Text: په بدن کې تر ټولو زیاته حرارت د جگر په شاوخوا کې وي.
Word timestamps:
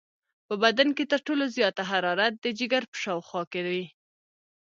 په 0.47 0.53
بدن 0.63 0.87
کې 0.97 1.03
تر 1.11 1.19
ټولو 1.27 1.43
زیاته 1.55 1.83
حرارت 1.91 2.33
د 2.39 2.45
جگر 2.59 2.83
په 2.91 2.97
شاوخوا 3.03 3.43
کې 3.51 3.61
وي. 3.71 3.85